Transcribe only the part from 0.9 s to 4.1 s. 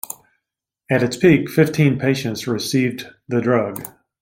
its peak, fifteen patients received the drug.